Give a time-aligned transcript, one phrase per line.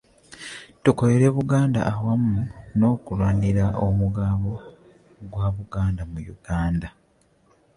[0.83, 2.39] Tukolere Buganda awamu
[2.77, 4.51] n'okulwanirira omugabo
[5.31, 6.87] gwa Buganda mu Uganda